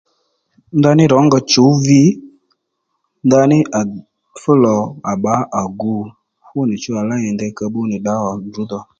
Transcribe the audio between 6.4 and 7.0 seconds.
fú nì chú